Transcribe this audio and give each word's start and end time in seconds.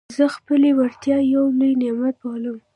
زه 0.17 0.25
خپلي 0.35 0.69
وړتیاوي 0.73 1.25
یو 1.35 1.45
لوی 1.57 1.73
نعمت 1.81 2.15
بولم. 2.21 2.57